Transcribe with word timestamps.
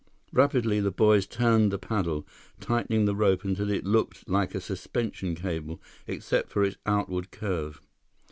Rapidly, 0.33 0.79
the 0.79 0.89
boys 0.89 1.27
turned 1.27 1.71
the 1.71 1.77
paddle, 1.77 2.25
tightening 2.59 3.05
the 3.05 3.15
rope 3.15 3.43
until 3.43 3.69
it 3.69 3.85
looked 3.85 4.27
like 4.27 4.55
a 4.55 4.59
suspension 4.59 5.35
cable, 5.35 5.79
except 6.07 6.49
for 6.49 6.63
its 6.63 6.77
outward 6.87 7.29
curve. 7.29 7.79